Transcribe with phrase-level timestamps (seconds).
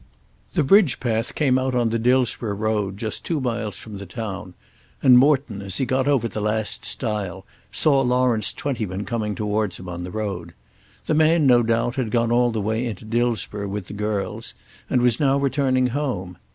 [0.55, 4.55] The bridge path came out on the Dillsborough road just two miles from the town,
[5.03, 9.87] and Morton, as he got over the last stile, saw Lawrence Twentyman coming towards him
[9.87, 10.55] on the road.
[11.05, 14.55] The man, no doubt, had gone all the way into Dillsborough with the girls,
[14.89, 16.37] and was now returning home.